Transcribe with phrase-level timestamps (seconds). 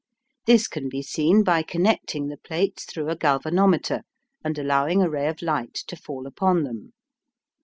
[0.47, 4.01] This can be seen by connecting the plates through a galvanometer,
[4.43, 6.93] and allowing a ray of light to fall upon them.